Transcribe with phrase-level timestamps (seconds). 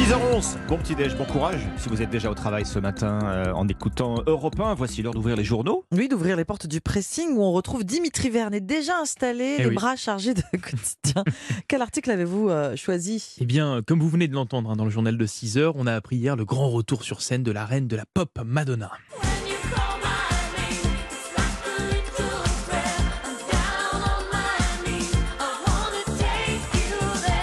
[0.00, 1.60] 6h11, bon petit déj, bon courage.
[1.76, 5.12] Si vous êtes déjà au travail ce matin euh, en écoutant Europe 1, voici l'heure
[5.12, 5.84] d'ouvrir les journaux.
[5.92, 9.68] Oui, d'ouvrir les portes du pressing où on retrouve Dimitri Vernet déjà installé, Eh les
[9.68, 9.74] oui.
[9.74, 11.22] bras chargés de quotidien.
[11.68, 13.36] Quel article avez-vous euh, choisi?
[13.42, 15.86] Eh bien, comme vous venez de l'entendre hein, dans le journal de 6 heures, on
[15.86, 18.90] a appris hier le grand retour sur scène de la reine de la pop, Madonna.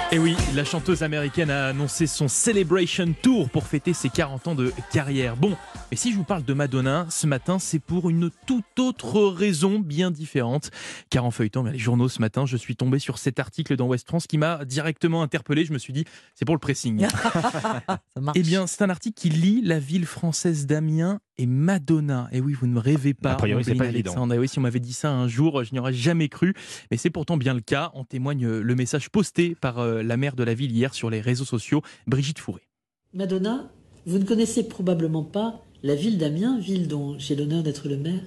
[0.09, 4.55] Et oui, la chanteuse américaine a annoncé son Celebration Tour pour fêter ses 40 ans
[4.55, 5.36] de carrière.
[5.36, 5.57] Bon,
[5.89, 9.79] mais si je vous parle de Madonna ce matin, c'est pour une toute autre raison
[9.79, 10.69] bien différente.
[11.10, 14.07] Car en feuilletant les journaux ce matin, je suis tombé sur cet article dans West
[14.07, 15.63] France qui m'a directement interpellé.
[15.63, 16.04] Je me suis dit,
[16.36, 17.07] c'est pour le pressing.
[17.07, 18.37] Ça marche.
[18.37, 22.27] Eh bien, c'est un article qui lie la ville française d'Amiens et Madonna.
[22.33, 23.32] Et oui, vous ne me rêvez pas.
[23.32, 24.11] A priori, c'est pas évident.
[24.11, 24.33] Alexandre.
[24.33, 26.54] Et oui, si on m'avait dit ça un jour, je n'y aurais jamais cru.
[26.91, 27.91] Mais c'est pourtant bien le cas.
[27.93, 31.21] En témoigne le message posté par euh, la maire de la ville hier sur les
[31.21, 32.67] réseaux sociaux, Brigitte Fourré.
[33.13, 33.72] Madonna,
[34.05, 38.21] vous ne connaissez probablement pas la ville d'Amiens, ville dont j'ai l'honneur d'être le maire,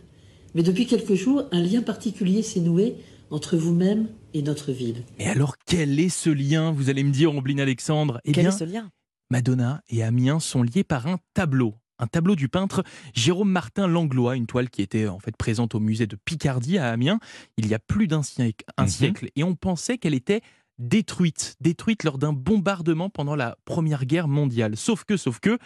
[0.55, 2.97] mais depuis quelques jours, un lien particulier s'est noué
[3.31, 5.05] entre vous-même et notre ville.
[5.19, 8.21] Mais alors, quel est ce lien Vous allez me dire, Ombline Alexandre?
[8.25, 8.91] Eh Quel bien, est ce lien?
[9.31, 11.75] Madonna et Amiens sont liés par un tableau.
[11.99, 12.83] Un tableau du peintre
[13.15, 16.89] Jérôme Martin Langlois, une toile qui était en fait présente au musée de Picardie à
[16.91, 17.21] Amiens
[17.59, 18.89] il y a plus d'un siècle, un Mhm.
[18.89, 20.41] siècle, et on pensait qu'elle était
[20.79, 24.77] détruite, détruite lors d'un bombardement pendant la Première Guerre mondiale.
[24.79, 25.59] Sauf que, sauf que,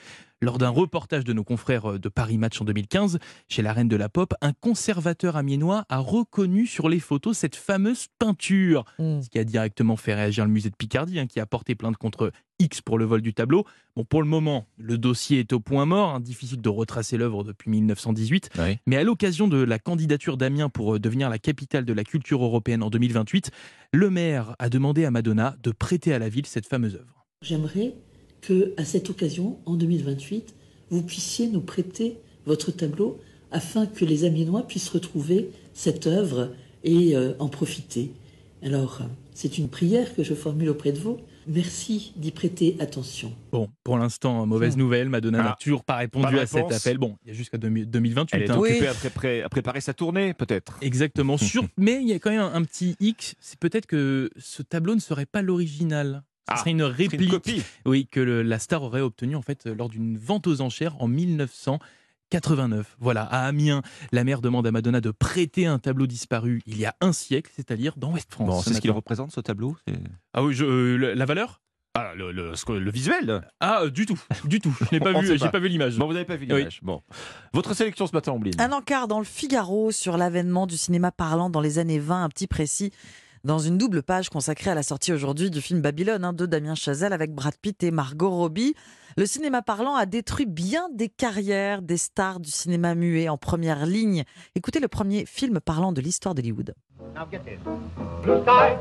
[0.44, 3.88] lors d'un reportage de nos confrères euh, de Paris Match en 2015, chez la Reine
[3.88, 9.20] de la Pop, un conservateur amiénois a reconnu sur les photos cette fameuse peinture Hmm.
[9.22, 11.96] ce qui a directement fait réagir le musée de Picardie, hein, qui a porté plainte
[11.96, 13.64] contre X pour le vol du tableau.
[13.96, 17.44] Bon, pour le moment, le dossier est au point mort, hein, difficile de retracer l'œuvre
[17.44, 18.50] depuis 1918.
[18.58, 18.78] Oui.
[18.86, 22.42] Mais à l'occasion de la candidature d'Amiens pour euh, devenir la capitale de la culture
[22.42, 23.50] européenne en 2028,
[23.92, 27.26] le maire a demandé à Madonna de prêter à la ville cette fameuse œuvre.
[27.42, 27.94] J'aimerais
[28.46, 30.54] que, à cette occasion, en 2028,
[30.90, 33.18] vous puissiez nous prêter votre tableau
[33.50, 36.50] afin que les Amiénois puissent retrouver cette œuvre
[36.82, 38.10] et euh, en profiter.
[38.62, 39.00] Alors,
[39.34, 41.18] c'est une prière que je formule auprès de vous.
[41.46, 43.30] Merci d'y prêter attention.
[43.52, 45.56] Bon, pour l'instant, mauvaise nouvelle, Madonna n'a Ah.
[45.60, 46.96] toujours pas répondu Pas de à cet appel.
[46.96, 48.36] Bon, il y a jusqu'à 2000 2028.
[48.36, 48.58] Elle est hein.
[48.58, 48.70] Oui.
[48.70, 50.78] occupée à, préparer- à préparer sa tournée, peut-être.
[50.80, 51.36] Exactement.
[51.38, 51.64] Sur...
[51.76, 54.94] Mais il y a quand même un, un petit hic, c'est peut-être que ce tableau
[54.94, 56.22] ne serait pas l'original.
[56.48, 57.32] Ce Ah, serait une C'est réplique.
[57.48, 57.62] une.
[57.86, 61.08] Oui, que le- la star aurait obtenu en fait lors d'une vente aux enchères en
[61.08, 62.96] 1989.
[63.00, 63.82] Voilà, à Amiens,
[64.12, 67.50] la mère demande à Madonna de prêter un tableau disparu il y a un siècle,
[67.54, 68.48] c'est-à-dire dans West France.
[68.48, 69.94] Bon, ce c'est ce qu'il représente, ce tableau c'est-
[70.32, 71.60] Ah oui, je- euh, la valeur?
[71.96, 73.48] Ah, le, le- ce que- le visuel?
[73.60, 74.76] Ah, euh, du tout, du tout.
[74.80, 75.48] Je n'ai pas On vu, pas.
[75.48, 75.96] pas vu l'image.
[75.96, 76.56] Bon, vous n'avez pas vu Oui.
[76.58, 76.80] l'image.
[76.82, 77.00] Bon.
[77.52, 81.50] Votre sélection ce matin, Ombline Un encart dans le Figaro sur l'avènement du cinéma parlant
[81.50, 82.90] dans les années 20, un petit précis,
[83.44, 86.74] dans une double page consacrée à la sortie aujourd'hui du film Babylone hein, de Damien
[86.74, 88.74] Chazelle avec Brad Pitt et Margot Robbie.
[89.16, 93.84] Le cinéma parlant a détruit bien des carrières des stars du cinéma muet en première
[93.84, 94.24] ligne.
[94.54, 96.74] Écoutez le premier film parlant de l'histoire d'Hollywood.
[97.00, 97.58] Now get this.
[98.22, 98.76] Blue sky,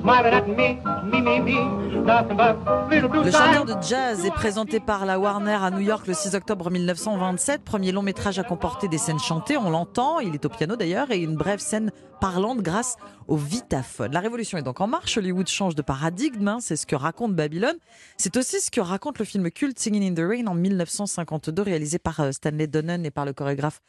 [0.00, 2.56] smiling at me, me, me, me, nothing but
[2.90, 6.14] little blue Le chanteur de jazz est présenté par la Warner à New York le
[6.14, 7.62] 6 octobre 1927.
[7.62, 11.10] Premier long métrage à comporter des scènes chantées, on l'entend, il est au piano d'ailleurs,
[11.10, 12.96] et une brève scène parlante grâce
[13.28, 14.12] au vitaphone.
[14.12, 17.34] La révolution est donc en marche, Hollywood change de paradigme, hein, c'est ce que raconte
[17.34, 17.76] Babylone.
[18.16, 21.98] C'est aussi ce que raconte le film culte Singing in the Rain en 1952, réalisé
[21.98, 23.80] par euh, Stanley Donen et par le chorégraphe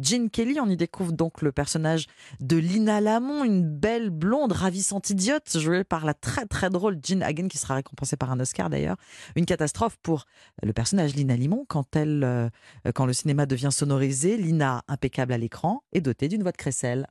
[0.00, 0.58] Gene Kelly.
[0.60, 2.06] On y découvre donc le personnage
[2.40, 7.22] de Lina Lamont, une belle blonde ravissante idiote, jouée par la très très drôle Jean
[7.22, 8.96] Hagen, qui sera récompensée par un Oscar d'ailleurs.
[9.34, 10.26] Une catastrophe pour
[10.62, 12.48] le personnage Lina Limon quand elle, euh,
[12.94, 14.36] quand le cinéma devient sonorisé.
[14.36, 17.06] Lina, impeccable à l'écran, est dotée d'une voix de crécelle.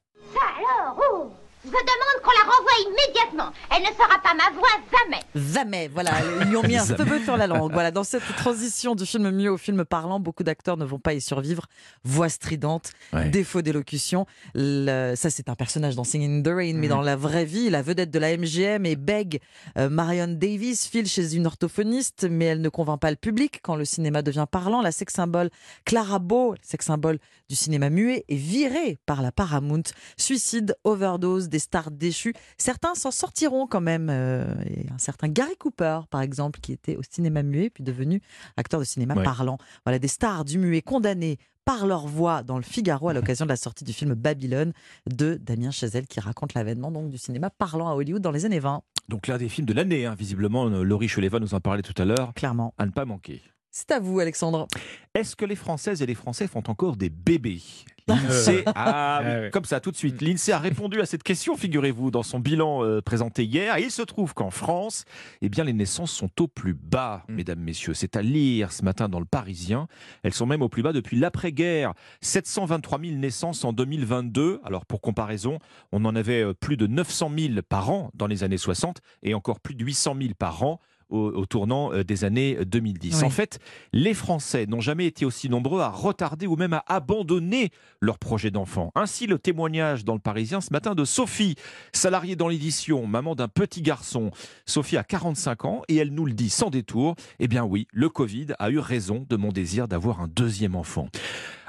[1.66, 3.52] Je demande qu'on la renvoie immédiatement.
[3.76, 5.22] Elle ne sera pas ma voix jamais.
[5.54, 6.12] Jamais, voilà,
[6.42, 7.72] ils lui ont mis un cheveu sur la langue.
[7.74, 11.14] Voilà, dans cette transition du film muet au film parlant, beaucoup d'acteurs ne vont pas
[11.14, 11.66] y survivre.
[12.04, 13.30] Voix stridente, Ouais.
[13.30, 14.26] défaut d'élocution.
[14.54, 17.70] Le- Ça, c'est un personnage dans Singing in the Rain, mais dans la vraie vie,
[17.70, 19.40] la vedette de la MGM est Beg.
[19.78, 23.76] Euh, Marion Davis file chez une orthophoniste, mais elle ne convainc pas le public quand
[23.76, 24.82] le cinéma devient parlant.
[24.82, 25.50] La sex symbole
[25.86, 27.18] Clara Bow, sex symbole
[27.50, 29.84] du cinéma muet, est virée par la Paramount.
[30.18, 32.34] Suicide, overdose, des stars déchues.
[32.58, 34.10] Certains s'en sortiront quand même.
[34.10, 38.22] euh, et un certain Gary Cooper, par exemple, qui était au cinéma muet, puis devenu
[38.58, 39.24] acteur de cinéma Ouais.
[39.24, 39.58] parlant.
[39.86, 43.50] Voilà, des stars du muet condamnées par leur voix dans le Figaro à l'occasion de
[43.50, 44.74] la sortie du film Babylone
[45.10, 48.60] de Damien Chazelle qui raconte l'avènement donc du cinéma parlant à Hollywood dans les années
[48.60, 50.66] 20, Donc l'un des films de l'année, hein, visiblement.
[50.66, 52.34] Laurie Cheleva nous en parlait tout à l'heure.
[52.36, 52.74] clairement.
[52.78, 53.42] À ne pas manquer.
[53.78, 54.70] C'est à vous, Alexandre.
[55.14, 57.62] Est-ce que les Françaises et les Français font encore des bébés?
[58.08, 59.50] L'INSEE, ah, oui, Ah ouais.
[59.52, 60.22] comme ça tout de suite.
[60.22, 63.76] L'INSEE a répondu à cette question, figurez-vous, dans son bilan euh, présenté hier.
[63.76, 65.04] Et il se trouve qu'en France,
[65.42, 67.34] eh bien, les naissances sont au plus bas, Mm.
[67.36, 67.94] mesdames, messieurs.
[67.94, 69.90] C'est à lire ce matin dans le Parisien.
[70.24, 71.92] Elles sont même au plus bas depuis l'après-guerre.
[72.22, 74.62] 723 000 naissances en 2022.
[74.64, 75.60] Alors, pour comparaison,
[75.92, 79.34] on en avait euh, plus de 900 000 par an dans les années 60 et
[79.34, 80.80] encore plus de 800 000 par an
[81.10, 83.18] au, au tournant euh, des années 2010.
[83.20, 83.24] Oui.
[83.24, 83.60] En fait,
[83.94, 87.70] les Français n'ont jamais été aussi nombreux à retarder ou même à abandonner
[88.02, 88.92] leur projet d'enfant.
[88.96, 91.56] Ainsi, le témoignage dans le Parisien ce matin de Sophie,
[91.94, 94.32] salariée dans l'édition, maman d'un petit garçon.
[94.66, 97.16] Sophie a 45 ans et elle nous le dit sans détour.
[97.40, 101.08] Eh bien oui, le Covid a eu raison de mon désir d'avoir un deuxième enfant.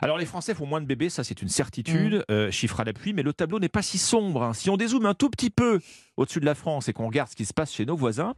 [0.00, 3.12] Alors les Français font moins de bébés, ça c'est une certitude, euh, chiffre à l'appui,
[3.12, 4.43] mais le tableau n'est pas si sombre.
[4.43, 4.52] hein.
[4.55, 5.81] Si on dézoome un tout petit peu
[6.17, 8.34] au-dessus de la France et qu'on regarde ce qui se passe chez nos voisins,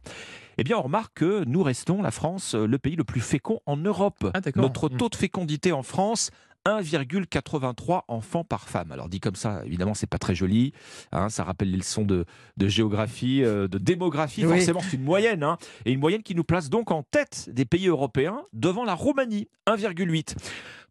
[0.57, 3.59] eh bien on remarque que nous restons, la France, euh, le pays le plus fécond
[3.65, 4.31] en Europe.
[4.33, 4.39] Ah.
[4.55, 4.97] Notre Mm.
[4.97, 6.31] taux de fécondité en France,
[6.65, 8.91] 1,83 enfants par femme.
[8.91, 10.73] Alors dit comme ça, évidemment, c'est pas très joli.
[11.11, 12.25] hein, ça rappelle les leçons de,
[12.57, 14.45] de géographie, euh, de démographie.
[14.45, 14.57] Oui.
[14.57, 15.43] Forcément, c'est une moyenne.
[15.43, 18.93] hein, et une moyenne qui nous place donc en tête des pays européens devant la
[18.93, 20.35] Roumanie, 1,8.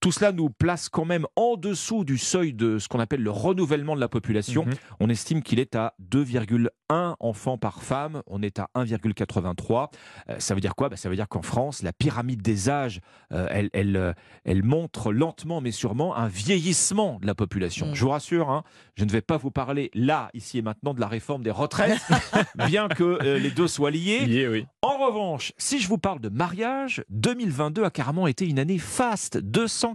[0.01, 3.31] Tout cela nous place quand même en dessous du seuil de ce qu'on appelle le
[3.31, 4.65] renouvellement de la population.
[4.65, 4.75] Mhm.
[5.01, 8.23] On estime qu'il est à 2,1 enfants par femme.
[8.27, 9.91] On est à 1,83.
[10.29, 10.89] Euh, ça veut dire quoi?
[10.89, 13.01] Bah, Ça veut dire qu'en France, la pyramide des âges,
[13.33, 14.13] euh, elle, elle, euh,
[14.45, 17.91] elle montre lentement mais sûrement un vieillissement de la population.
[17.91, 17.95] Mm.
[17.95, 18.65] Je vous rassure, hein,
[18.97, 21.99] je ne vais pas vous parler là, ici et maintenant, de la réforme des retraites,
[22.67, 24.27] bien que euh, les deux soient liés.
[24.27, 24.67] Lié, oui.
[24.83, 29.39] En revanche, si je vous parle de mariage, 2022 a carrément été une année faste.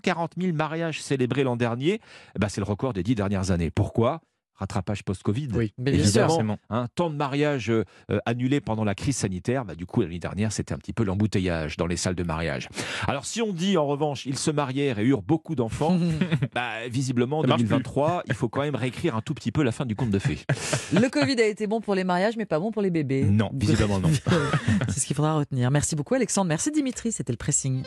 [0.01, 1.99] 240 000 mariages célébrés l'an dernier.
[2.35, 3.71] Eh ben, c'est le record des dix dernières années.
[3.71, 4.21] Pourquoi?
[4.55, 5.49] Rattrapage post-Covid.
[5.55, 9.65] Oui, Mais bien Évidemment, un temps de mariage euh, euh, annulé pendant la crise sanitaire,
[9.65, 12.69] bah, du coup l'année dernière c'était un petit peu l'embouteillage dans les salles de mariage.
[13.07, 15.97] Alors si on dit en revanche ils se marièrent et eurent beaucoup d'enfants,
[16.53, 17.69] bah, visiblement en Ça marche plus.
[17.69, 20.19] 2023 il faut quand même réécrire un tout petit peu la fin du conte de
[20.19, 20.37] fées.
[20.93, 23.23] Le Covid a été bon pour les mariages, mais pas bon pour les bébés.
[23.23, 24.11] Non, visiblement non.
[24.87, 25.71] C'est ce qu'il faudra retenir.
[25.71, 26.47] Merci beaucoup, Alexandre.
[26.47, 27.11] Merci, Dimitri.
[27.11, 27.81] C'était le pressing.